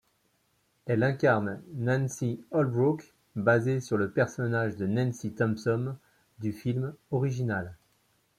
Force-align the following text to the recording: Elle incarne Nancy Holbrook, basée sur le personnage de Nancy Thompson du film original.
Elle 0.87 1.03
incarne 1.03 1.61
Nancy 1.75 2.43
Holbrook, 2.49 3.13
basée 3.35 3.79
sur 3.79 3.97
le 3.97 4.09
personnage 4.09 4.75
de 4.75 4.87
Nancy 4.87 5.31
Thompson 5.31 5.95
du 6.39 6.53
film 6.53 6.95
original. 7.11 7.77